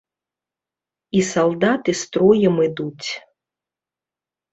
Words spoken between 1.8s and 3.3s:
строем ідуць.